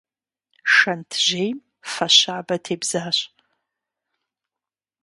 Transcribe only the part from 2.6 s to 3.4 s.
тебзащ.